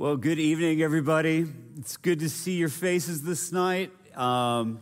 [0.00, 1.44] Well, good evening, everybody.
[1.76, 3.92] It's good to see your faces this night.
[4.16, 4.80] Um,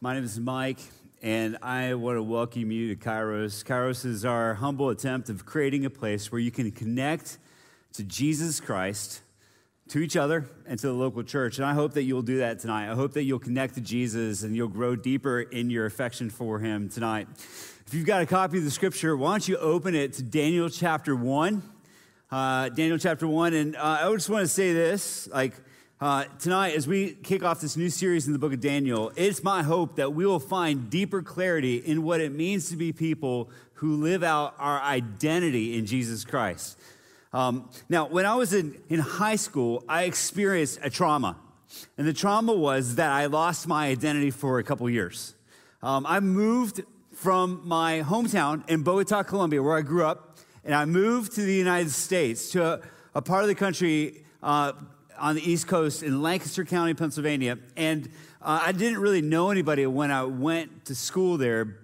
[0.00, 0.78] my name is Mike,
[1.20, 3.64] and I want to welcome you to Kairos.
[3.64, 7.38] Kairos is our humble attempt of creating a place where you can connect
[7.94, 9.20] to Jesus Christ,
[9.88, 11.58] to each other, and to the local church.
[11.58, 12.88] And I hope that you'll do that tonight.
[12.88, 16.60] I hope that you'll connect to Jesus and you'll grow deeper in your affection for
[16.60, 17.26] him tonight.
[17.84, 20.70] If you've got a copy of the scripture, why don't you open it to Daniel
[20.70, 21.72] chapter 1
[22.30, 23.54] uh, Daniel chapter 1.
[23.54, 25.54] And uh, I just want to say this like,
[25.98, 29.42] uh, tonight, as we kick off this new series in the book of Daniel, it's
[29.42, 33.48] my hope that we will find deeper clarity in what it means to be people
[33.74, 36.78] who live out our identity in Jesus Christ.
[37.32, 41.36] Um, now, when I was in, in high school, I experienced a trauma.
[41.96, 45.34] And the trauma was that I lost my identity for a couple years.
[45.82, 46.82] Um, I moved
[47.14, 51.54] from my hometown in Bogota, Colombia, where I grew up, and I moved to the
[51.54, 52.80] United States, to a,
[53.14, 54.72] a part of the country uh,
[55.16, 57.58] on the East Coast in Lancaster County, Pennsylvania.
[57.76, 58.08] And
[58.42, 61.78] uh, I didn't really know anybody when I went to school there,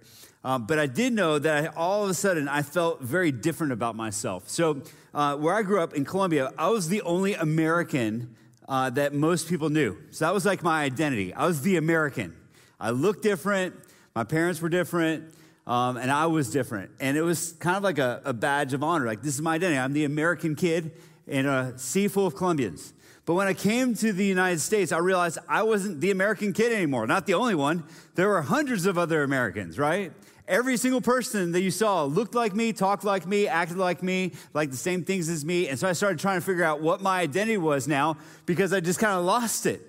[0.44, 3.72] uh, but I did know that I, all of a sudden I felt very different
[3.72, 4.48] about myself.
[4.48, 4.83] So,
[5.14, 8.34] uh, where I grew up in Colombia, I was the only American
[8.69, 9.96] uh, that most people knew.
[10.11, 11.33] So, that was like my identity.
[11.33, 12.34] I was the American.
[12.80, 13.77] I looked different,
[14.17, 15.33] my parents were different.
[15.66, 16.91] Um, and I was different.
[17.00, 19.06] And it was kind of like a, a, badge of honor.
[19.06, 19.78] Like, this is my identity.
[19.78, 20.92] I'm the American kid
[21.27, 22.92] in a sea full of Colombians.
[23.24, 26.72] But when I came to the United States, I realized I wasn't the American kid
[26.72, 27.06] anymore.
[27.06, 27.84] Not the only one.
[28.16, 30.12] There were hundreds of other Americans, right?
[30.48, 34.33] Every single person that you saw looked like me, talked like me, acted like me,
[34.52, 35.68] like the same things as me.
[35.68, 38.80] And so I started trying to figure out what my identity was now because I
[38.80, 39.80] just kind of lost it.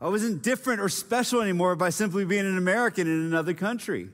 [0.00, 4.08] I wasn't different or special anymore by simply being an American in another country.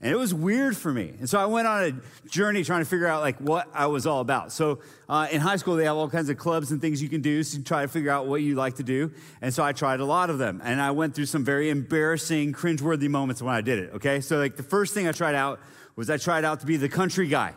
[0.00, 1.14] And it was weird for me.
[1.18, 4.06] And so I went on a journey trying to figure out like what I was
[4.06, 4.52] all about.
[4.52, 7.22] So uh, in high school, they have all kinds of clubs and things you can
[7.22, 9.12] do to try to figure out what you like to do.
[9.40, 10.60] And so I tried a lot of them.
[10.62, 13.94] And I went through some very embarrassing, cringeworthy moments when I did it.
[13.94, 14.20] Okay.
[14.20, 15.60] So like the first thing I tried out
[15.96, 17.54] was I tried out to be the country guy.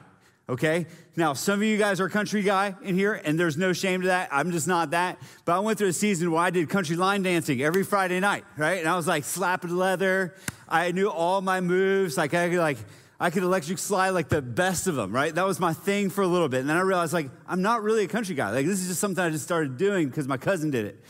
[0.50, 0.85] Okay.
[1.18, 4.08] Now, some of you guys are country guy in here, and there's no shame to
[4.08, 4.30] that.
[4.31, 5.18] I'm just not that.
[5.44, 8.46] But I went through a season where I did country line dancing every Friday night,
[8.56, 8.80] right?
[8.80, 10.36] And I was like slapping leather.
[10.69, 12.18] I knew all my moves.
[12.18, 12.78] Like I could like
[13.19, 15.34] I could electric slide like the best of them, right?
[15.34, 16.62] That was my thing for a little bit.
[16.62, 18.52] And then I realized like I'm not really a country guy.
[18.52, 21.03] Like this is just something I just started doing because my cousin did it.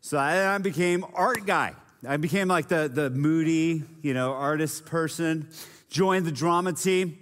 [0.00, 1.74] So I, I became art guy.
[2.06, 5.48] I became like the the moody, you know, artist person.
[5.88, 7.18] Joined the drama team.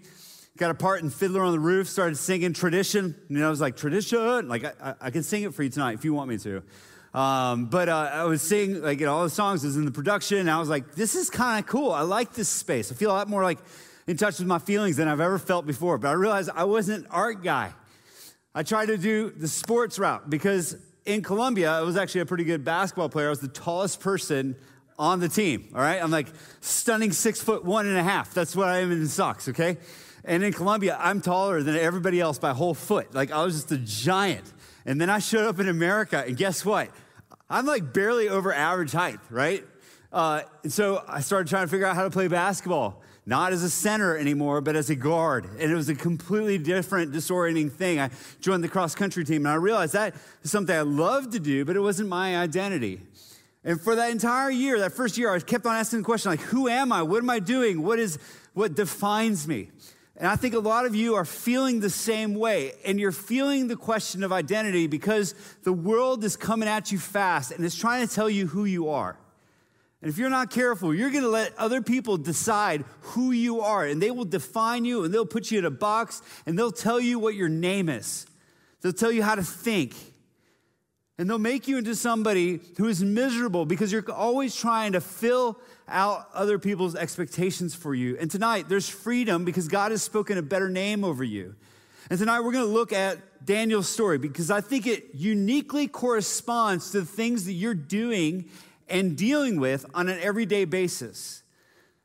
[0.59, 1.89] Got a part in Fiddler on the Roof.
[1.89, 3.15] Started singing tradition.
[3.31, 4.49] And I was like tradition.
[4.49, 6.63] Like I, I can sing it for you tonight if you want me to.
[7.15, 9.91] Um, but uh, I was singing, like, you know, all the songs was in the
[9.91, 11.93] production, and I was like, this is kind of cool.
[11.93, 12.91] I like this space.
[12.91, 13.59] I feel a lot more like
[14.07, 15.99] in touch with my feelings than I've ever felt before.
[15.99, 17.73] But I realized I wasn't an art guy.
[18.55, 20.77] I tried to do the sports route because
[21.07, 23.29] in Colombia, I was actually a pretty good basketball player.
[23.29, 24.57] I was the tallest person
[24.99, 26.03] on the team, all right?
[26.03, 26.29] I'm like
[26.61, 28.35] stunning six foot one and a half.
[28.35, 29.79] That's what I am in socks, okay?
[30.25, 33.15] And in Colombia, I'm taller than everybody else by a whole foot.
[33.15, 34.53] Like I was just a giant.
[34.87, 36.91] And then I showed up in America, and guess what?
[37.49, 39.65] I'm like barely over average height, right?
[40.13, 43.63] Uh, and so I started trying to figure out how to play basketball, not as
[43.63, 45.47] a center anymore, but as a guard.
[45.59, 48.01] And it was a completely different, disorienting thing.
[48.01, 48.11] I
[48.41, 51.65] joined the cross country team, and I realized that is something I loved to do,
[51.65, 53.01] but it wasn't my identity.
[53.65, 56.41] And for that entire year, that first year, I kept on asking the question, like,
[56.41, 57.03] who am I?
[57.03, 57.83] What am I doing?
[57.83, 58.19] What is
[58.55, 59.71] what defines me?
[60.17, 62.73] And I think a lot of you are feeling the same way.
[62.85, 67.51] And you're feeling the question of identity because the world is coming at you fast
[67.51, 69.17] and it's trying to tell you who you are.
[70.03, 73.87] And if you're not careful, you're going to let other people decide who you are.
[73.87, 77.01] And they will define you and they'll put you in a box and they'll tell
[77.01, 78.27] you what your name is.
[78.81, 79.95] They'll tell you how to think.
[81.19, 85.61] And they'll make you into somebody who is miserable because you're always trying to fill
[85.93, 88.17] out other people's expectations for you.
[88.19, 91.55] And tonight, there's freedom because God has spoken a better name over you.
[92.11, 96.91] And tonight, we're going to look at Daniel's story because I think it uniquely corresponds
[96.91, 98.49] to the things that you're doing
[98.89, 101.43] and dealing with on an everyday basis.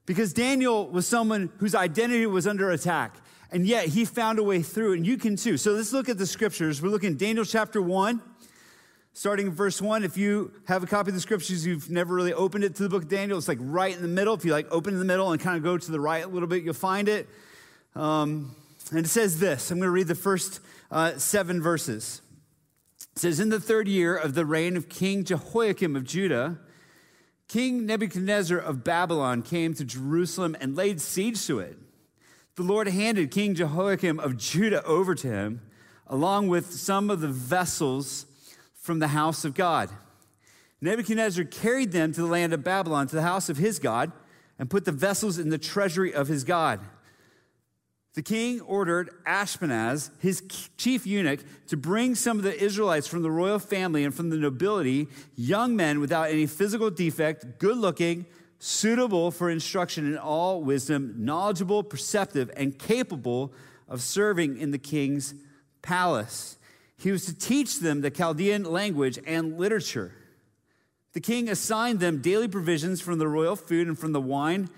[0.06, 3.16] Because Daniel was someone whose identity was under attack,
[3.52, 5.58] and yet he found a way through, and you can too.
[5.58, 6.82] So let's look at the scriptures.
[6.82, 8.22] We're looking Daniel chapter 1
[9.18, 12.34] starting in verse 1 if you have a copy of the scriptures you've never really
[12.34, 13.36] opened it to the book of daniel.
[13.36, 14.36] It's like right in the middle.
[14.36, 16.28] If you like open in the middle and kind of go to the right a
[16.28, 17.28] little bit you'll find it.
[17.96, 18.56] Um,
[18.92, 20.60] and it says this i'm going to read the first
[20.92, 22.22] uh, seven verses.
[23.16, 26.60] It says in the third year of the reign of king jehoiakim of judah
[27.48, 31.76] king nebuchadnezzar of babylon came to jerusalem and laid siege to it.
[32.56, 35.62] The lord handed king jehoiakim of judah over to him
[36.06, 38.27] along with some of the vessels
[38.88, 39.90] from the house of God.
[40.80, 44.14] Nebuchadnezzar carried them to the land of Babylon, to the house of his God,
[44.58, 46.80] and put the vessels in the treasury of his God.
[48.14, 50.42] The king ordered Ashpenaz, his
[50.78, 54.38] chief eunuch, to bring some of the Israelites from the royal family and from the
[54.38, 58.26] nobility, young men without any physical defect, good looking,
[58.58, 63.54] suitable for instruction in all wisdom, knowledgeable, perceptive, and capable
[63.90, 65.36] of serving in the king's
[65.82, 66.57] palace.
[66.98, 70.14] He was to teach them the Chaldean language and literature.
[71.14, 74.70] The king assigned them daily provisions from the royal food and from the wine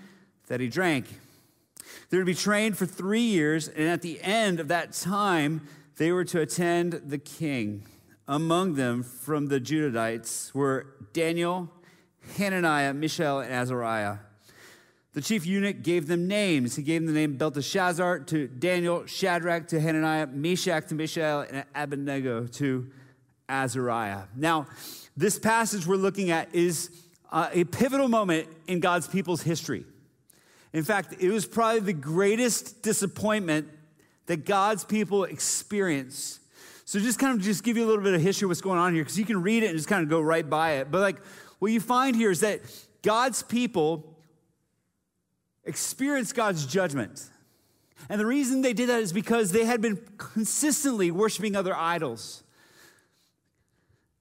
[0.48, 1.06] that he drank.
[2.08, 5.66] They were to be trained for three years, and at the end of that time,
[5.96, 7.84] they were to attend the king.
[8.26, 11.70] Among them, from the Judahites, were Daniel,
[12.36, 14.18] Hananiah, Mishael, and Azariah.
[15.12, 16.76] The chief eunuch gave them names.
[16.76, 21.64] He gave them the name Belteshazzar to Daniel, Shadrach to Hananiah, Meshach to Mishael, and
[21.74, 22.90] Abednego to
[23.48, 24.24] Azariah.
[24.36, 24.66] Now,
[25.16, 26.90] this passage we're looking at is
[27.32, 29.84] uh, a pivotal moment in God's people's history.
[30.72, 33.68] In fact, it was probably the greatest disappointment
[34.26, 36.40] that God's people experienced.
[36.84, 38.78] So just kind of just give you a little bit of history of what's going
[38.78, 40.92] on here, because you can read it and just kind of go right by it.
[40.92, 41.18] But like
[41.58, 42.60] what you find here is that
[43.02, 44.09] God's people
[45.64, 47.28] experienced God's judgment.
[48.08, 52.42] And the reason they did that is because they had been consistently worshiping other idols.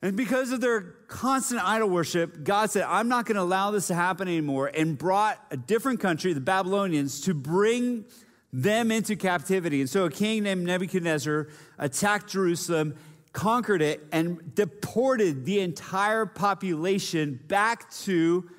[0.02, 3.88] And because of their constant idol worship, God said, I'm not going to allow this
[3.88, 8.06] to happen anymore, and brought a different country, the Babylonians, to bring
[8.54, 9.82] them into captivity.
[9.82, 12.96] And so a king named Nebuchadnezzar attacked Jerusalem,
[13.34, 18.50] conquered it, and deported the entire population back to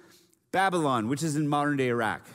[0.53, 2.29] Babylon, which is in modern day Iraq.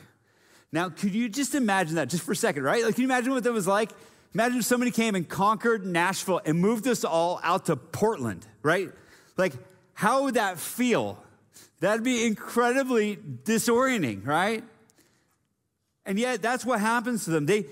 [0.76, 2.84] Now, could you just imagine that just for a second, right?
[2.84, 3.92] Like, can you imagine what that was like?
[4.34, 8.92] Imagine if somebody came and conquered Nashville and moved us all out to Portland, right?
[9.38, 9.54] Like,
[9.94, 11.18] how would that feel?
[11.80, 14.66] That'd be incredibly disorienting, right?
[16.06, 17.46] And yet, that's what happens to them.
[17.46, 17.68] They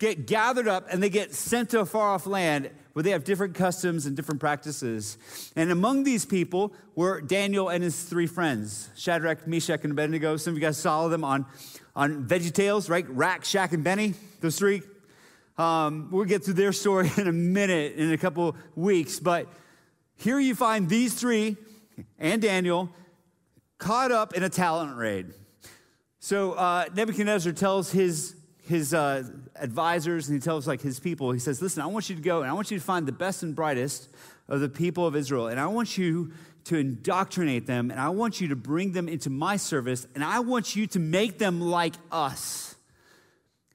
[0.00, 3.22] get gathered up and they get sent to a far off land where they have
[3.22, 5.16] different customs and different practices.
[5.54, 10.36] And among these people were Daniel and his three friends Shadrach, Meshach, and Abednego.
[10.36, 11.46] Some of you guys saw them on,
[11.94, 13.08] on Veggie Tales, right?
[13.08, 14.82] Rack, Shack, and Benny, those three
[15.60, 19.20] um, we'll get to their story in a minute, in a couple weeks.
[19.20, 19.46] But
[20.16, 21.56] here you find these three
[22.18, 22.88] and Daniel
[23.76, 25.34] caught up in a talent raid.
[26.18, 29.24] So uh, Nebuchadnezzar tells his his uh,
[29.56, 31.32] advisors and he tells like his people.
[31.32, 33.12] He says, "Listen, I want you to go and I want you to find the
[33.12, 34.08] best and brightest
[34.48, 36.32] of the people of Israel, and I want you
[36.64, 40.40] to indoctrinate them, and I want you to bring them into my service, and I
[40.40, 42.74] want you to make them like us."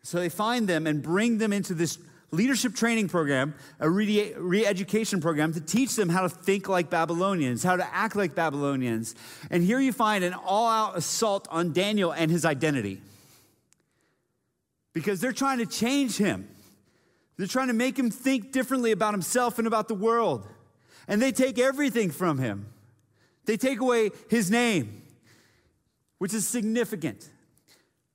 [0.04, 1.98] So they find them and bring them into this
[2.32, 7.64] leadership training program, a re education program to teach them how to think like Babylonians,
[7.64, 9.16] how to act like Babylonians.
[9.50, 13.02] And here you find an all out assault on Daniel and his identity.
[14.94, 16.48] Because they're trying to change him,
[17.38, 20.48] they're trying to make him think differently about himself and about the world.
[21.08, 22.68] And they take everything from him,
[23.45, 25.03] they take away his name,
[26.18, 27.30] which is significant.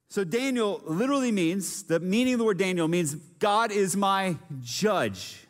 [0.09, 5.47] So, Daniel literally means the meaning of the word Daniel means God is my judge,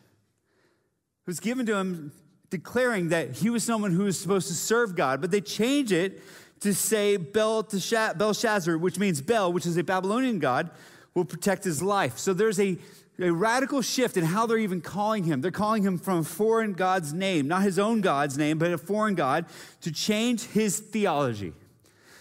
[1.25, 2.13] who's given to him
[2.51, 5.23] declaring that he was someone who was supposed to serve God.
[5.23, 6.21] But they change it
[6.61, 10.69] to say Belshazzar, which means Bel, which is a Babylonian god,
[11.15, 12.19] will protect his life.
[12.19, 12.77] So, there's a,
[13.21, 15.41] a radical shift in how they're even calling him.
[15.41, 18.79] They're calling him from a foreign God's name, not his own God's name, but a
[18.79, 19.47] foreign God,
[19.83, 21.53] to change his theology.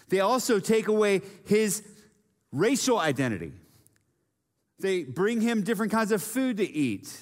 [0.08, 1.82] They also take away his
[2.52, 3.52] racial identity.
[4.78, 7.16] They bring him different kinds of food to eat.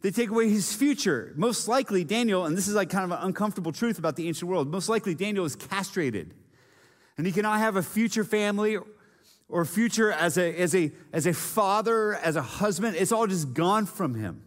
[0.00, 1.32] They take away his future.
[1.36, 4.50] Most likely, Daniel, and this is like kind of an uncomfortable truth about the ancient
[4.50, 6.34] world, most likely, Daniel is castrated.
[7.16, 8.78] And he cannot have a future family
[9.48, 12.96] or future as a, as, a, as a father, as a husband.
[12.96, 14.42] It's all just gone from him.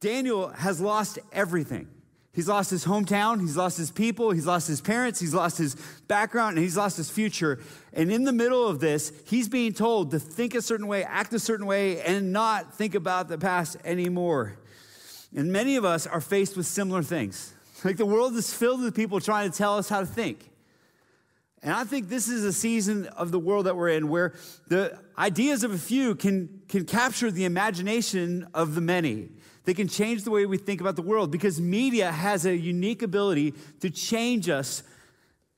[0.00, 1.88] Daniel has lost everything.
[2.32, 5.74] He's lost his hometown, he's lost his people, he's lost his parents, he's lost his
[6.06, 7.60] background, and he's lost his future.
[7.94, 11.32] And in the middle of this, he's being told to think a certain way, act
[11.32, 14.58] a certain way, and not think about the past anymore.
[15.34, 17.54] And many of us are faced with similar things.
[17.82, 20.50] Like the world is filled with people trying to tell us how to think.
[21.62, 24.34] And I think this is a season of the world that we're in where
[24.68, 29.30] the ideas of a few can, can capture the imagination of the many.
[29.64, 33.02] They can change the way we think about the world because media has a unique
[33.02, 34.84] ability to change us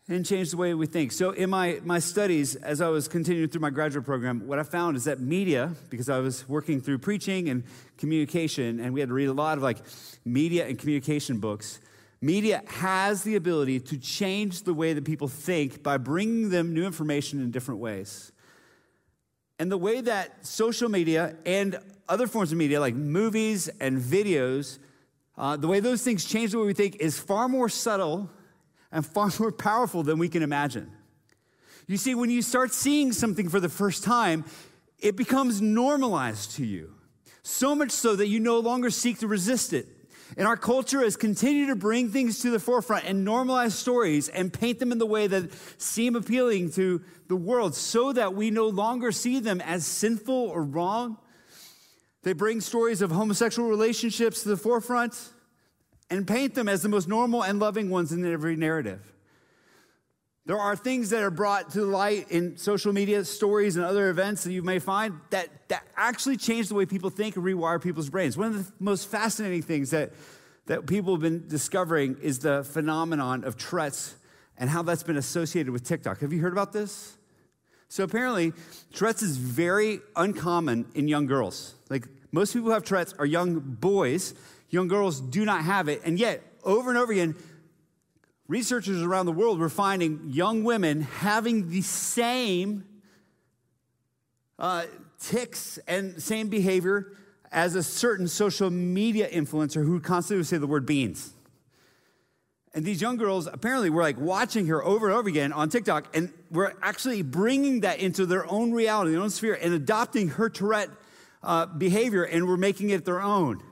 [0.08, 1.12] and change the way we think.
[1.12, 4.62] So, in my, my studies, as I was continuing through my graduate program, what I
[4.62, 7.62] found is that media, because I was working through preaching and
[7.98, 9.78] communication, and we had to read a lot of like
[10.24, 11.80] media and communication books,
[12.20, 16.84] media has the ability to change the way that people think by bringing them new
[16.84, 18.32] information in different ways.
[19.58, 24.78] And the way that social media and other forms of media, like movies and videos,
[25.36, 28.30] uh, the way those things change the way we think is far more subtle
[28.90, 30.90] and far more powerful than we can imagine.
[31.86, 34.44] You see, when you start seeing something for the first time,
[34.98, 36.94] it becomes normalized to you.
[37.42, 39.86] So much so that you no longer seek to resist it.
[40.36, 44.52] And our culture has continued to bring things to the forefront and normalize stories and
[44.52, 48.68] paint them in the way that seem appealing to the world so that we no
[48.68, 51.16] longer see them as sinful or wrong.
[52.22, 55.18] They bring stories of homosexual relationships to the forefront
[56.10, 59.00] and paint them as the most normal and loving ones in every narrative.
[60.48, 64.44] There are things that are brought to light in social media, stories, and other events
[64.44, 68.08] that you may find that, that actually change the way people think and rewire people's
[68.08, 68.34] brains.
[68.34, 70.12] One of the most fascinating things that,
[70.64, 74.14] that people have been discovering is the phenomenon of Tourette's
[74.56, 76.20] and how that's been associated with TikTok.
[76.20, 77.18] Have you heard about this?
[77.90, 78.54] So apparently,
[78.94, 81.74] Tourette's is very uncommon in young girls.
[81.90, 84.32] Like most people who have Tourette's are young boys
[84.70, 86.02] Young girls do not have it.
[86.04, 87.34] And yet, over and over again,
[88.48, 92.84] researchers around the world were finding young women having the same
[94.58, 94.84] uh,
[95.20, 97.12] tics and same behavior
[97.52, 101.32] as a certain social media influencer who constantly would say the word beans.
[102.74, 106.14] And these young girls apparently were like watching her over and over again on TikTok
[106.16, 110.50] and were actually bringing that into their own reality, their own sphere, and adopting her
[110.50, 110.90] Tourette
[111.42, 113.62] uh, behavior and were making it their own.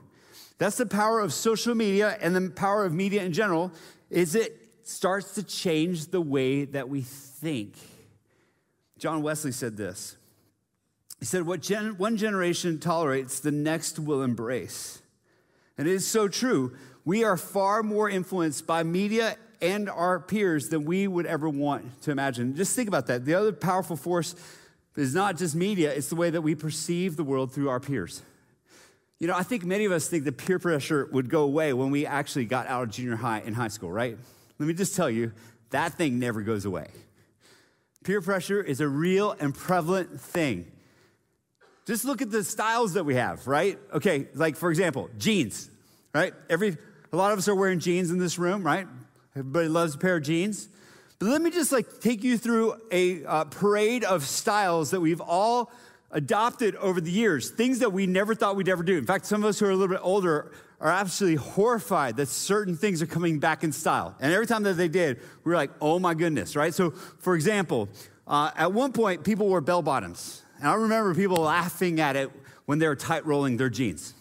[0.57, 3.71] That's the power of social media and the power of media in general
[4.09, 7.75] is it starts to change the way that we think.
[8.97, 10.17] John Wesley said this.
[11.19, 15.01] He said, What gen- one generation tolerates, the next will embrace.
[15.77, 16.75] And it is so true.
[17.05, 22.01] We are far more influenced by media and our peers than we would ever want
[22.03, 22.55] to imagine.
[22.55, 23.25] Just think about that.
[23.25, 24.35] The other powerful force
[24.95, 28.23] is not just media, it's the way that we perceive the world through our peers.
[29.19, 31.91] You know, I think many of us think that peer pressure would go away when
[31.91, 34.17] we actually got out of junior high and high school, right?
[34.59, 35.31] Let me just tell you,
[35.69, 36.87] that thing never goes away.
[38.03, 40.71] Peer pressure is a real and prevalent thing.
[41.85, 43.77] Just look at the styles that we have, right?
[43.93, 45.69] Okay, like for example, jeans,
[46.13, 46.33] right?
[46.49, 46.77] Every
[47.11, 48.87] a lot of us are wearing jeans in this room, right?
[49.35, 50.67] Everybody loves a pair of jeans.
[51.19, 55.21] But let me just like take you through a uh, parade of styles that we've
[55.21, 55.71] all
[56.11, 58.97] adopted over the years, things that we never thought we'd ever do.
[58.97, 62.27] In fact, some of us who are a little bit older are absolutely horrified that
[62.27, 64.15] certain things are coming back in style.
[64.19, 66.73] And every time that they did, we were like, oh my goodness, right?
[66.73, 67.89] So, for example,
[68.27, 70.43] uh, at one point, people wore bell bottoms.
[70.59, 72.29] And I remember people laughing at it
[72.65, 74.13] when they were tight rolling their jeans.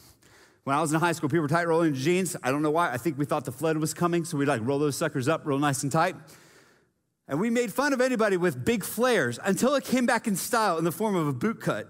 [0.65, 2.37] When I was in high school, people were tight rolling their jeans.
[2.43, 2.91] I don't know why.
[2.91, 5.43] I think we thought the flood was coming, so we'd like roll those suckers up
[5.45, 6.17] real nice and tight.
[7.29, 10.79] And we made fun of anybody with big flares until it came back in style
[10.79, 11.89] in the form of a boot cut.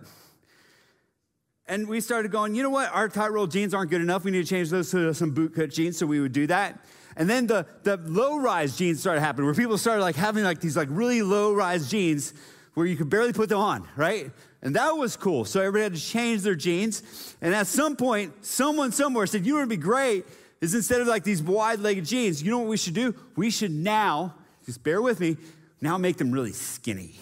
[1.69, 2.93] And we started going, you know what?
[2.93, 4.25] Our tight roll jeans aren't good enough.
[4.25, 5.99] We need to change those to some boot cut jeans.
[5.99, 6.79] So we would do that.
[7.17, 10.61] And then the, the low rise jeans started happening where people started like having like
[10.61, 12.35] these like really low rise jeans
[12.75, 14.31] where you could barely put them on, right?
[14.63, 15.45] And that was cool.
[15.45, 17.03] So everybody had to change their jeans.
[17.41, 20.27] And at some point, someone somewhere said, you know what would be great
[20.61, 23.15] is instead of like these wide legged jeans, you know what we should do?
[23.35, 24.35] We should now
[24.67, 25.37] just bear with me,
[25.81, 27.15] now make them really skinny.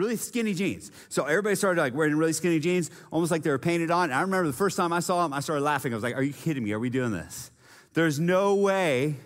[0.00, 0.90] Really skinny jeans.
[1.10, 4.04] So everybody started like wearing really skinny jeans, almost like they were painted on.
[4.04, 5.92] And I remember the first time I saw them, I started laughing.
[5.92, 6.72] I was like, Are you kidding me?
[6.72, 7.50] Are we doing this?
[7.92, 9.16] There's no way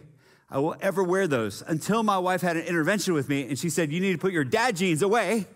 [0.50, 3.71] I will ever wear those until my wife had an intervention with me and she
[3.71, 5.47] said, You need to put your dad jeans away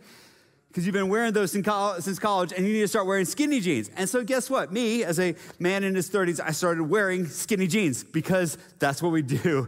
[0.68, 3.90] because you've been wearing those since college and you need to start wearing skinny jeans.
[3.96, 4.72] And so, guess what?
[4.72, 9.10] Me, as a man in his 30s, I started wearing skinny jeans because that's what
[9.10, 9.66] we do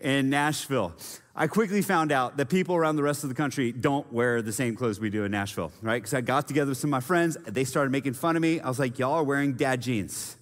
[0.00, 0.94] in Nashville.
[1.38, 4.54] I quickly found out that people around the rest of the country don't wear the
[4.54, 6.00] same clothes we do in Nashville, right?
[6.00, 8.58] Because I got together with some of my friends, they started making fun of me.
[8.58, 10.38] I was like, y'all are wearing dad jeans.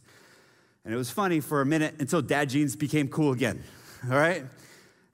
[0.84, 3.64] And it was funny for a minute until dad jeans became cool again,
[4.08, 4.44] all right?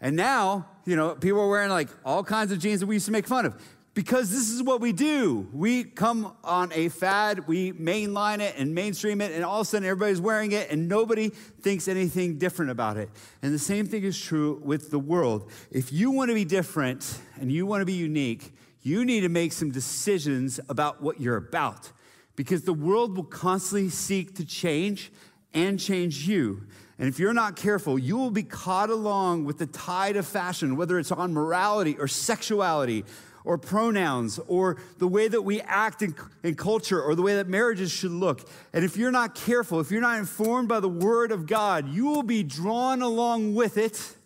[0.02, 3.06] And now, you know, people are wearing like all kinds of jeans that we used
[3.06, 3.54] to make fun of
[3.94, 5.49] because this is what we do.
[5.52, 9.70] We come on a fad, we mainline it and mainstream it, and all of a
[9.70, 13.11] sudden everybody's wearing it and nobody thinks anything different about it.
[13.42, 15.50] And the same thing is true with the world.
[15.70, 19.28] If you want to be different and you want to be unique, you need to
[19.28, 21.90] make some decisions about what you're about
[22.37, 25.12] because the world will constantly seek to change
[25.52, 26.62] and change you.
[26.99, 30.76] And if you're not careful, you will be caught along with the tide of fashion,
[30.76, 33.04] whether it's on morality or sexuality
[33.44, 37.49] or pronouns or the way that we act in, in, culture or the way that
[37.49, 38.49] marriages should look.
[38.73, 42.06] And if you're not careful, if you're not informed by the Word of God, you
[42.06, 44.16] will be drawn along with it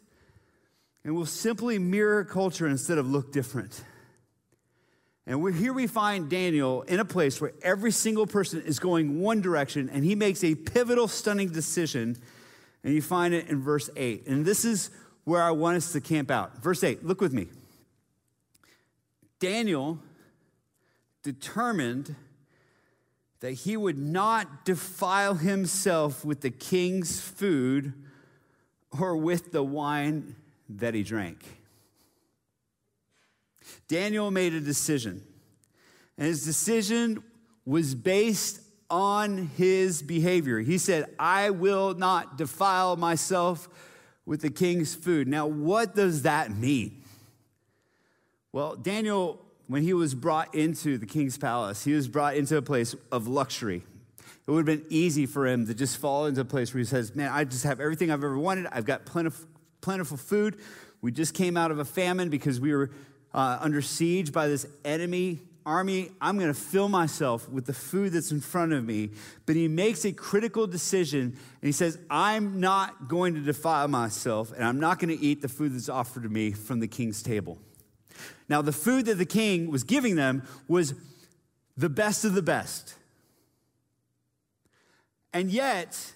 [1.05, 3.85] and will simply mirror culture instead of look different.
[5.27, 9.41] And here we find Daniel in a place where every single person is going one
[9.41, 12.17] direction, and he makes a pivotal, stunning decision.
[12.83, 14.27] And you find it in verse 8.
[14.27, 14.91] And this is
[15.25, 16.63] where I want us to camp out.
[16.63, 17.49] Verse 8, look with me.
[19.39, 19.99] Daniel
[21.23, 22.15] determined
[23.41, 27.93] that he would not defile himself with the king's food
[28.99, 30.37] or with the wine
[30.69, 31.45] that he drank.
[33.89, 35.23] Daniel made a decision,
[36.17, 37.23] and his decision
[37.67, 40.61] was based on his behavior.
[40.61, 43.69] He said, I will not defile myself
[44.27, 45.29] with the king's food.
[45.29, 47.04] Now, what does that mean?
[48.55, 52.63] Well, Daniel, when he was brought into the king's palace, he was brought into a
[52.63, 53.83] place of luxury.
[54.47, 56.85] It would have been easy for him to just fall into a place where he
[56.85, 58.69] says, Man, I just have everything I've ever wanted.
[58.71, 59.49] I've got plentiful,
[59.81, 60.61] plentiful food.
[61.01, 62.93] We just came out of a famine because we were
[63.35, 66.13] uh, under siege by this enemy army.
[66.21, 69.11] I'm going to fill myself with the food that's in front of me.
[69.47, 74.53] But he makes a critical decision and he says, I'm not going to defile myself
[74.53, 77.21] and I'm not going to eat the food that's offered to me from the king's
[77.21, 77.59] table.
[78.49, 80.95] Now, the food that the king was giving them was
[81.77, 82.95] the best of the best.
[85.33, 86.13] And yet,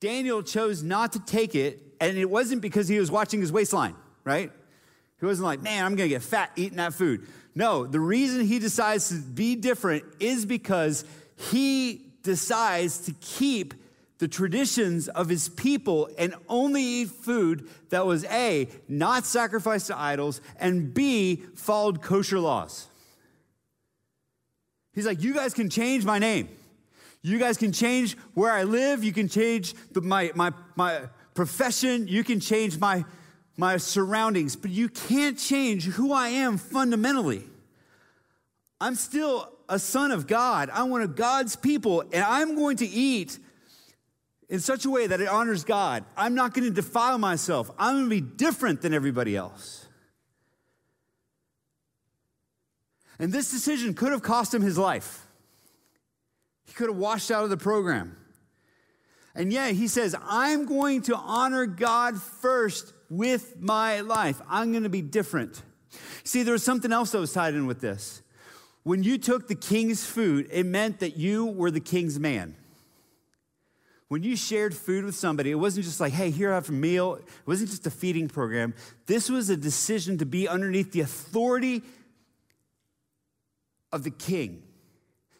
[0.00, 3.94] Daniel chose not to take it, and it wasn't because he was watching his waistline,
[4.24, 4.52] right?
[5.20, 7.26] He wasn't like, man, I'm gonna get fat eating that food.
[7.54, 11.04] No, the reason he decides to be different is because
[11.36, 13.74] he decides to keep
[14.18, 19.98] the traditions of his people and only eat food that was A, not sacrificed to
[19.98, 22.86] idols, and B, followed kosher laws.
[24.94, 26.48] He's like, You guys can change my name.
[27.22, 29.02] You guys can change where I live.
[29.02, 31.00] You can change the, my, my, my
[31.32, 32.06] profession.
[32.06, 33.04] You can change my,
[33.56, 37.44] my surroundings, but you can't change who I am fundamentally.
[38.78, 40.68] I'm still a son of God.
[40.72, 43.38] I'm one of God's people, and I'm going to eat
[44.48, 46.04] in such a way that it honors God.
[46.16, 47.70] I'm not going to defile myself.
[47.78, 49.86] I'm going to be different than everybody else.
[53.18, 55.26] And this decision could have cost him his life.
[56.64, 58.16] He could have washed out of the program.
[59.34, 64.40] And yet he says, I'm going to honor God first with my life.
[64.48, 65.62] I'm going to be different.
[66.24, 68.22] See, there was something else that was tied in with this.
[68.82, 72.56] When you took the king's food, it meant that you were the king's man.
[74.08, 76.72] When you shared food with somebody, it wasn't just like, hey, here I have a
[76.72, 77.14] meal.
[77.14, 78.74] It wasn't just a feeding program.
[79.06, 81.82] This was a decision to be underneath the authority
[83.92, 84.62] of the king.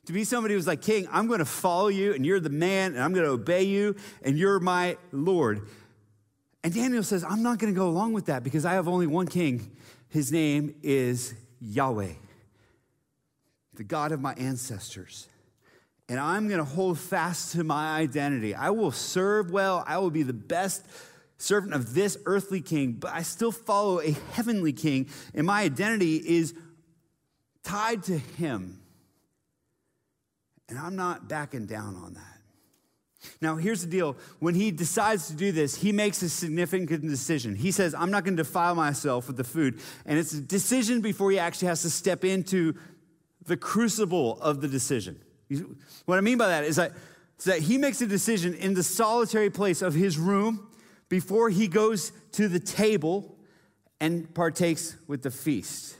[0.07, 2.93] To be somebody who's like, King, I'm going to follow you, and you're the man,
[2.93, 5.67] and I'm going to obey you, and you're my Lord.
[6.63, 9.07] And Daniel says, I'm not going to go along with that because I have only
[9.07, 9.75] one king.
[10.09, 12.13] His name is Yahweh,
[13.75, 15.29] the God of my ancestors
[16.09, 18.55] and I'm going to hold fast to my identity.
[18.55, 20.85] I will serve well, I will be the best
[21.39, 26.17] servant of this earthly king, but I still follow a heavenly king, and my identity
[26.17, 26.55] is
[27.63, 28.81] tied to him.
[30.69, 32.35] And I'm not backing down on that.
[33.41, 34.17] Now, here's the deal.
[34.39, 37.55] When he decides to do this, he makes a significant decision.
[37.55, 39.81] He says, I'm not going to defile myself with the food.
[40.05, 42.75] And it's a decision before he actually has to step into
[43.47, 45.21] the crucible of the decision.
[46.07, 46.93] What I mean by that is that,
[47.39, 50.69] is that he makes a decision in the solitary place of his room
[51.09, 53.37] before he goes to the table
[54.01, 55.97] and partakes with the feast.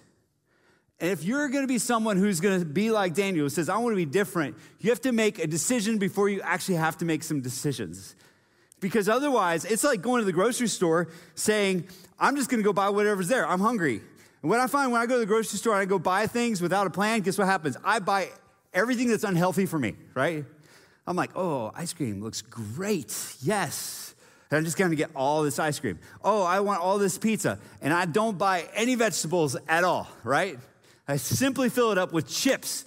[1.01, 3.69] And if you're going to be someone who's going to be like Daniel, who says,
[3.69, 6.97] I want to be different, you have to make a decision before you actually have
[6.99, 8.15] to make some decisions.
[8.81, 12.73] Because otherwise, it's like going to the grocery store saying, I'm just going to go
[12.73, 13.47] buy whatever's there.
[13.47, 14.01] I'm hungry.
[14.43, 16.27] And what I find when I go to the grocery store and I go buy
[16.27, 17.77] things without a plan, guess what happens?
[17.83, 18.29] I buy
[18.75, 20.45] everything that's unhealthy for me, right?
[21.07, 23.37] I'm like, oh, ice cream looks great.
[23.43, 24.15] Yes.
[24.51, 25.99] And I'm just to get all this ice cream.
[26.23, 27.59] Oh, I want all this pizza.
[27.81, 30.59] And I don't buy any vegetables at all, right?
[31.09, 32.85] I simply fill it up with chips.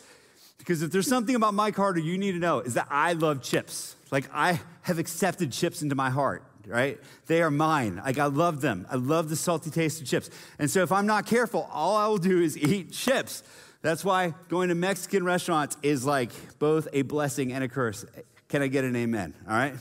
[0.57, 3.41] Because if there's something about Mike Harder you need to know, is that I love
[3.41, 3.95] chips.
[4.11, 6.99] Like I have accepted chips into my heart, right?
[7.27, 8.01] They are mine.
[8.03, 8.87] Like I love them.
[8.89, 10.29] I love the salty taste of chips.
[10.59, 13.43] And so if I'm not careful, all I will do is eat chips.
[13.87, 18.05] That's why going to Mexican restaurants is like both a blessing and a curse.
[18.49, 19.33] Can I get an amen?
[19.47, 19.75] All right?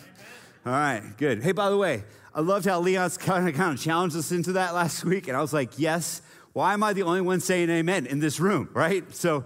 [0.64, 1.42] All right, good.
[1.42, 4.53] Hey, by the way, I loved how Leon's kind of, kind of challenged us into
[4.53, 6.23] that last week, and I was like, yes.
[6.53, 9.12] Why am I the only one saying amen in this room, right?
[9.12, 9.45] So,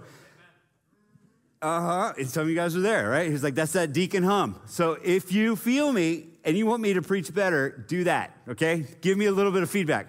[1.59, 2.13] uh huh.
[2.19, 3.31] And some of you guys are there, right?
[3.31, 4.61] He's like, that's that deacon hum.
[4.67, 8.85] So if you feel me and you want me to preach better, do that, okay?
[9.01, 10.05] Give me a little bit of feedback.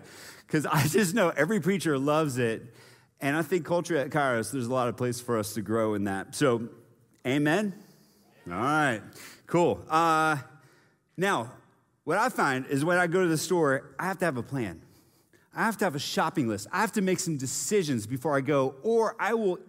[0.47, 2.72] Because I just know every preacher loves it.
[3.23, 5.95] And I think culture at Kairos, there's a lot of place for us to grow
[5.95, 6.35] in that.
[6.35, 6.69] So,
[7.25, 7.73] amen?
[8.51, 9.01] All right,
[9.47, 9.81] cool.
[9.89, 10.39] Uh,
[11.17, 11.53] now,
[12.03, 14.43] what I find is when I go to the store, I have to have a
[14.43, 14.83] plan.
[15.55, 16.67] I have to have a shopping list.
[16.73, 19.61] I have to make some decisions before I go, or I will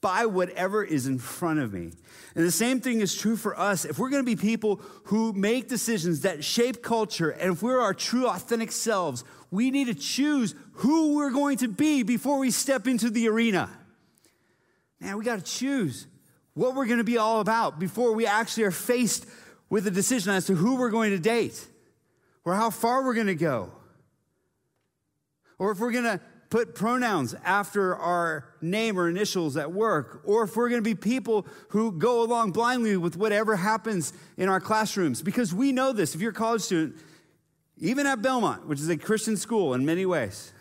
[0.00, 1.92] buy whatever is in front of me.
[2.34, 3.84] And the same thing is true for us.
[3.84, 7.80] If we're going to be people who make decisions that shape culture, and if we're
[7.80, 12.50] our true, authentic selves, we need to choose who we're going to be before we
[12.50, 13.68] step into the arena.
[15.00, 16.06] Man, we got to choose
[16.54, 19.26] what we're going to be all about before we actually are faced
[19.68, 21.66] with a decision as to who we're going to date
[22.44, 23.70] or how far we're going to go.
[25.58, 30.42] Or if we're going to put pronouns after our name or initials at work, or
[30.42, 34.60] if we're going to be people who go along blindly with whatever happens in our
[34.60, 35.22] classrooms.
[35.22, 36.14] Because we know this.
[36.14, 36.96] If you're a college student,
[37.78, 40.52] even at Belmont, which is a Christian school in many ways,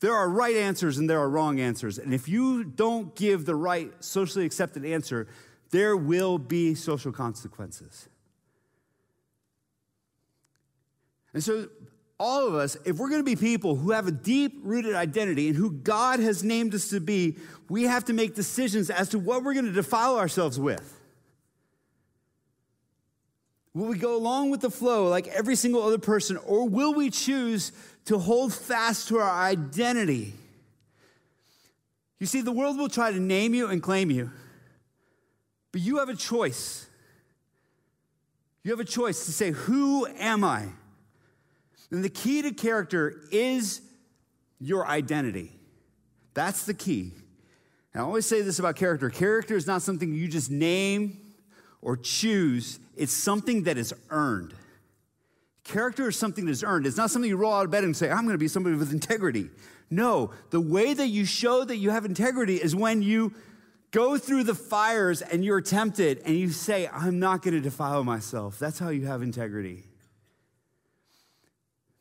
[0.00, 1.98] there are right answers and there are wrong answers.
[1.98, 5.28] And if you don't give the right socially accepted answer,
[5.70, 8.08] there will be social consequences.
[11.32, 11.68] And so
[12.22, 15.48] all of us, if we're going to be people who have a deep rooted identity
[15.48, 17.36] and who God has named us to be,
[17.68, 21.00] we have to make decisions as to what we're going to defile ourselves with.
[23.74, 27.10] Will we go along with the flow like every single other person, or will we
[27.10, 27.72] choose
[28.04, 30.32] to hold fast to our identity?
[32.20, 34.30] You see, the world will try to name you and claim you,
[35.72, 36.86] but you have a choice.
[38.62, 40.68] You have a choice to say, Who am I?
[41.92, 43.82] And the key to character is
[44.58, 45.52] your identity.
[46.32, 47.12] That's the key.
[47.92, 51.18] And I always say this about character character is not something you just name
[51.82, 54.54] or choose, it's something that is earned.
[55.64, 56.86] Character is something that is earned.
[56.86, 58.76] It's not something you roll out of bed and say, I'm going to be somebody
[58.76, 59.50] with integrity.
[59.90, 63.34] No, the way that you show that you have integrity is when you
[63.90, 68.02] go through the fires and you're tempted and you say, I'm not going to defile
[68.02, 68.58] myself.
[68.58, 69.84] That's how you have integrity.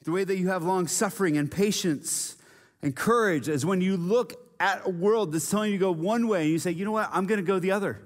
[0.04, 2.38] The way that you have long suffering and patience
[2.82, 6.28] and courage is when you look at a world that's telling you to go one
[6.28, 8.00] way and you say, you know what, I'm going to go the other.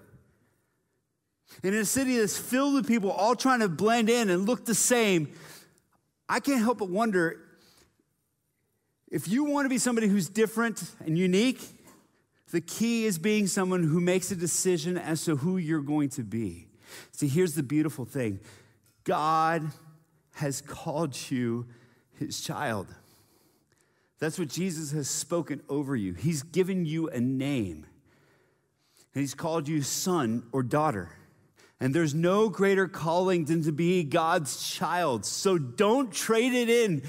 [1.63, 4.65] And in a city that's filled with people all trying to blend in and look
[4.65, 5.29] the same,
[6.27, 7.39] I can't help but wonder
[9.11, 11.61] if you want to be somebody who's different and unique,
[12.51, 16.23] the key is being someone who makes a decision as to who you're going to
[16.23, 16.67] be.
[17.11, 18.39] See, here's the beautiful thing
[19.03, 19.63] God
[20.33, 21.65] has called you
[22.19, 22.87] his child.
[24.19, 26.13] That's what Jesus has spoken over you.
[26.13, 27.85] He's given you a name,
[29.13, 31.09] and he's called you son or daughter.
[31.79, 35.25] And there's no greater calling than to be God's child.
[35.25, 37.03] So don't trade it in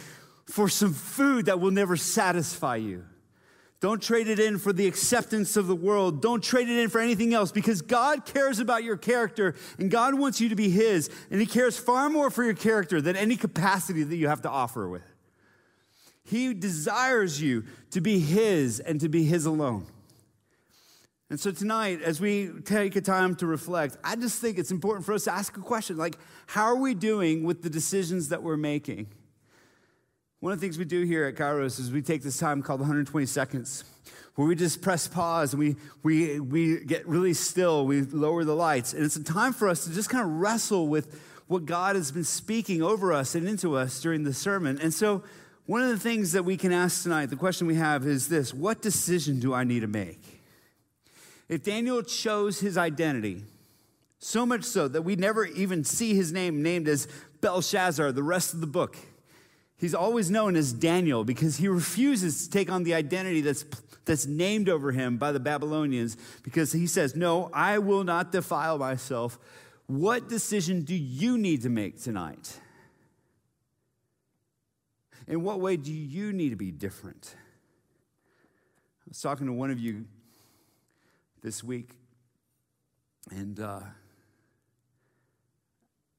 [0.47, 3.05] for some food that will never satisfy you.
[3.81, 6.23] Don't trade it in for the acceptance of the world.
[6.23, 10.15] Don't trade it in for anything else because God cares about your character and God
[10.15, 11.11] wants you to be His.
[11.31, 14.51] And He cares far more for your character than any capacity that you have to
[14.51, 15.03] offer with.
[16.25, 19.87] He desires you to be His and to be His alone.
[21.29, 25.05] And so tonight, as we take a time to reflect, I just think it's important
[25.05, 28.43] for us to ask a question like, how are we doing with the decisions that
[28.43, 29.09] we're making?
[30.47, 32.79] One of the things we do here at Kairos is we take this time called
[32.79, 33.83] 120 seconds,
[34.37, 38.55] where we just press pause and we, we, we get really still, we lower the
[38.55, 38.93] lights.
[38.93, 42.13] And it's a time for us to just kind of wrestle with what God has
[42.13, 44.79] been speaking over us and into us during the sermon.
[44.81, 45.25] And so,
[45.65, 48.55] one of the things that we can ask tonight, the question we have is this
[48.55, 50.45] What decision do I need to make?
[51.49, 53.43] If Daniel chose his identity,
[54.21, 57.09] so much so that we never even see his name named as
[57.41, 58.97] Belshazzar the rest of the book.
[59.79, 63.65] He's always known as Daniel because he refuses to take on the identity that's,
[64.07, 68.79] that's named over him by the Babylonians because he says, No, I will not defile
[68.79, 69.39] myself.
[69.87, 72.59] What decision do you need to make tonight?
[75.29, 77.35] In what way do you need to be different?
[79.07, 80.07] I was talking to one of you
[81.43, 81.91] this week,
[83.31, 83.81] and uh,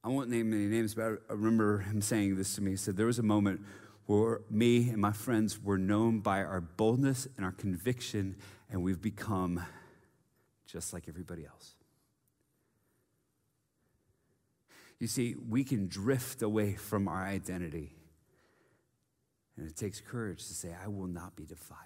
[0.08, 2.72] I won't name any names, but I remember him saying this to me.
[2.72, 3.60] He said, There was a moment
[4.06, 8.38] where me and my friends were known by our boldness and our conviction,
[8.72, 9.62] and we've become
[10.66, 11.76] just like everybody else.
[14.98, 17.92] You see, we can drift away from our identity.
[19.58, 21.82] And it takes courage to say, I will not be defiled.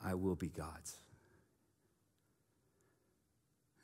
[0.00, 0.96] I will be God's.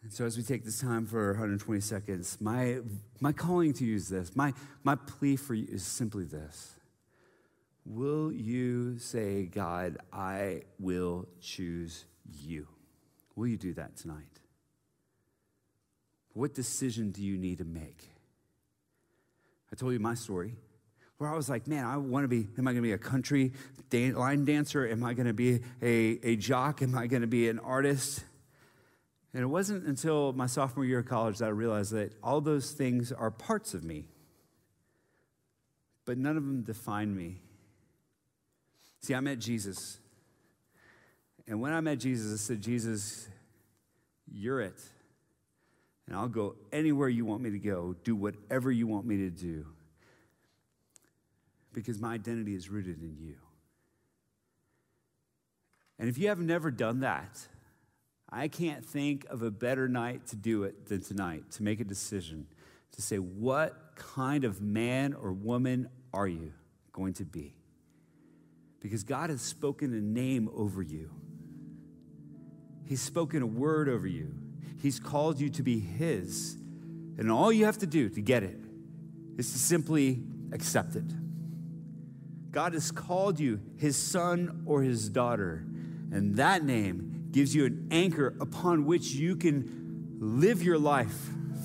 [0.02, 2.78] And so, as we take this time for 120 seconds, my,
[3.20, 4.34] my calling to you is this.
[4.34, 6.74] My, my plea for you is simply this
[7.84, 12.66] Will you say, God, I will choose you?
[13.36, 14.40] Will you do that tonight?
[16.32, 18.08] What decision do you need to make?
[19.72, 20.56] I told you my story
[21.18, 22.98] where I was like, man, I want to be, am I going to be a
[22.98, 23.52] country
[23.92, 24.88] line dancer?
[24.88, 26.80] Am I going to be a, a jock?
[26.80, 28.24] Am I going to be an artist?
[29.32, 32.72] And it wasn't until my sophomore year of college that I realized that all those
[32.72, 34.08] things are parts of me,
[36.04, 37.40] but none of them define me.
[39.00, 39.98] See, I met Jesus.
[41.46, 43.28] And when I met Jesus, I said, Jesus,
[44.30, 44.80] you're it.
[46.06, 49.30] And I'll go anywhere you want me to go, do whatever you want me to
[49.30, 49.64] do,
[51.72, 53.36] because my identity is rooted in you.
[56.00, 57.46] And if you have never done that,
[58.32, 61.84] I can't think of a better night to do it than tonight, to make a
[61.84, 62.46] decision,
[62.92, 66.52] to say, what kind of man or woman are you
[66.92, 67.54] going to be?
[68.80, 71.10] Because God has spoken a name over you,
[72.86, 74.34] He's spoken a word over you,
[74.80, 76.56] He's called you to be His.
[77.18, 78.58] And all you have to do to get it
[79.36, 81.04] is to simply accept it.
[82.50, 85.64] God has called you His son or His daughter,
[86.12, 91.16] and that name gives you an anchor upon which you can live your life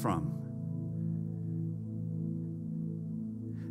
[0.01, 0.31] from.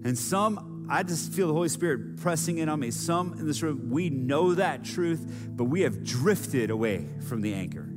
[0.05, 2.91] And some, I just feel the Holy Spirit pressing in on me.
[2.91, 7.55] Some in this room, we know that truth, but we have drifted away from the
[7.55, 7.89] anchor.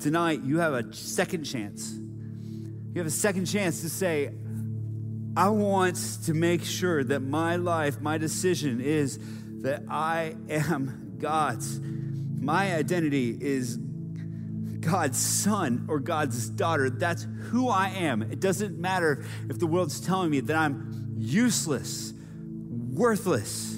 [0.00, 1.92] Tonight, you have a second chance.
[1.92, 4.30] You have a second chance to say,
[5.36, 9.18] I want to make sure that my life, my decision is
[9.62, 11.80] that I am God's.
[11.80, 16.88] My identity is God's son or God's daughter.
[16.90, 18.22] That's who I am.
[18.22, 22.12] It doesn't matter if the world's telling me that I'm useless,
[22.92, 23.74] worthless,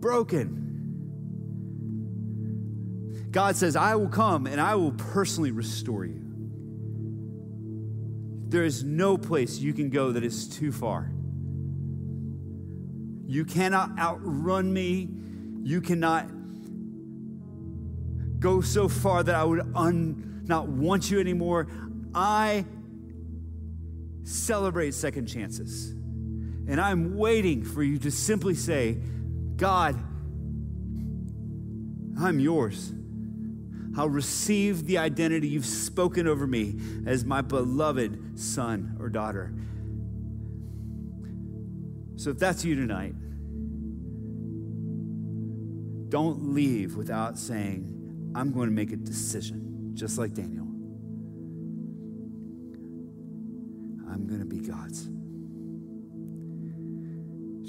[0.00, 0.64] broken.
[3.30, 6.24] God says, I will come and I will personally restore you.
[8.48, 11.12] There is no place you can go that is too far.
[13.28, 15.06] You cannot outrun me.
[15.62, 16.26] You cannot
[18.40, 21.68] go so far that I would un, not want you anymore.
[22.14, 22.64] I
[24.22, 25.90] celebrate second chances.
[25.90, 28.98] And I'm waiting for you to simply say,
[29.56, 29.94] God,
[32.18, 32.94] I'm yours.
[33.94, 39.52] I'll receive the identity you've spoken over me as my beloved son or daughter.
[42.18, 43.14] So if that's you tonight,
[46.08, 50.64] don't leave without saying, I'm going to make a decision, just like Daniel.
[54.10, 55.08] I'm going to be God's.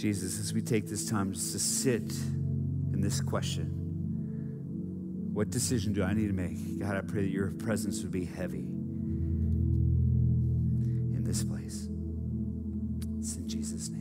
[0.01, 2.12] Jesus, as we take this time just to sit
[2.91, 3.67] in this question,
[5.31, 6.79] what decision do I need to make?
[6.79, 8.65] God, I pray that your presence would be heavy
[11.13, 11.88] in this place.
[13.19, 13.98] It's in Jesus' name.